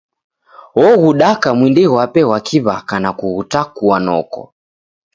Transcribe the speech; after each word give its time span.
Oghudaka 0.85 1.47
mwindi 1.57 1.83
ghwape 1.91 2.21
ghwa 2.25 2.39
ki'waka 2.47 2.95
na 3.03 3.11
kughutakua 3.17 3.97
noko. 4.05 4.41